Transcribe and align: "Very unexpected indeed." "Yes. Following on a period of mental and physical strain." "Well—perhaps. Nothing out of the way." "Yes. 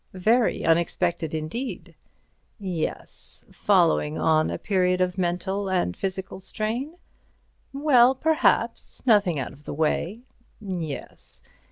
"Very 0.15 0.65
unexpected 0.65 1.31
indeed." 1.35 1.93
"Yes. 2.59 3.45
Following 3.51 4.17
on 4.17 4.49
a 4.49 4.57
period 4.57 4.99
of 4.99 5.19
mental 5.19 5.69
and 5.69 5.95
physical 5.95 6.39
strain." 6.39 6.97
"Well—perhaps. 7.71 9.05
Nothing 9.05 9.37
out 9.37 9.53
of 9.53 9.65
the 9.65 9.75
way." 9.75 10.21
"Yes. 10.59 11.43